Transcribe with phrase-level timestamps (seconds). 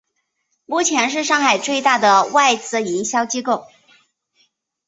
[0.65, 3.65] 目前是上海最大的外资营销机构。